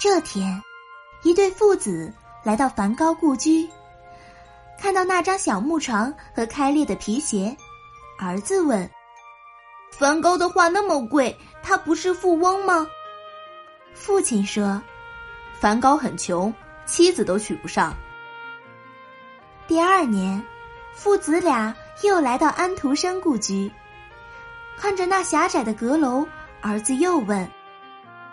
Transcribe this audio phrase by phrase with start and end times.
[0.00, 0.62] 这天，
[1.24, 2.10] 一对父子
[2.42, 3.68] 来到梵高故居，
[4.78, 7.54] 看到那张小木床和开裂的皮鞋，
[8.18, 8.90] 儿子问
[9.92, 12.86] ：“梵高的画那么贵，他不是富翁吗？”
[13.92, 14.80] 父亲说
[15.60, 16.50] ：“梵高很穷，
[16.86, 17.94] 妻子都娶不上。”
[19.68, 20.42] 第二年，
[20.94, 23.70] 父子俩又来到安徒生故居，
[24.78, 26.26] 看着那狭窄的阁楼，
[26.62, 27.46] 儿子又问。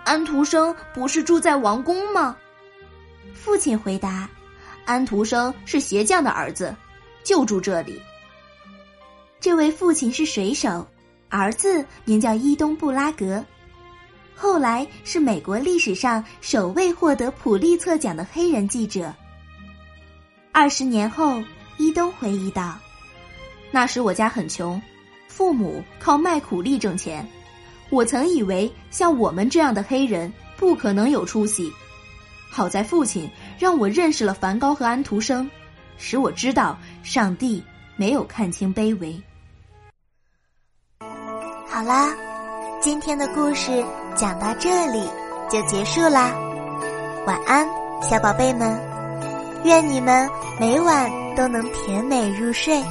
[0.07, 2.33] 安徒生不是住在王宫吗？
[3.33, 4.29] 父亲回答
[4.87, 6.73] ：“安徒生是鞋匠的儿子，
[7.25, 8.01] 就住这里。”
[9.41, 10.87] 这位父亲是水手，
[11.27, 13.43] 儿子名叫伊东布拉格，
[14.33, 19.13] 后来是美国历史上首位获得普利策奖的黑人记者。
[20.53, 21.43] 二十年后，
[21.75, 22.79] 伊东回忆道
[23.71, 24.81] ：“那时我家很穷，
[25.27, 27.29] 父母靠卖苦力挣钱。”
[27.89, 31.71] 我曾以为像我们这样的黑人不可能有出息，
[32.49, 35.49] 好在父亲让我认识了梵高和安徒生，
[35.97, 37.63] 使我知道上帝
[37.95, 39.19] 没有看清卑微。
[41.69, 42.13] 好啦，
[42.81, 43.83] 今天的故事
[44.15, 45.07] 讲到这里
[45.49, 46.33] 就结束啦，
[47.25, 47.67] 晚安，
[48.01, 48.79] 小宝贝们，
[49.63, 52.83] 愿你们每晚都能甜美入睡。